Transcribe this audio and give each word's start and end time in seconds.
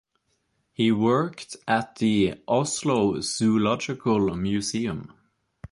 He 0.73 0.91
worked 0.91 1.57
at 1.67 1.97
the 1.97 2.41
Oslo 2.47 3.19
Zoological 3.21 4.35
Museum. 4.35 5.13